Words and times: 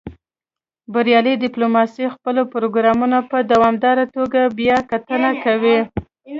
بریالۍ 0.93 1.35
ډیپلوماسي 1.43 2.05
خپل 2.15 2.35
پروګرامونه 2.53 3.17
په 3.31 3.37
دوامداره 3.51 4.03
توګه 4.15 4.41
بیاکتنه 4.57 5.29
کوي 5.43 5.77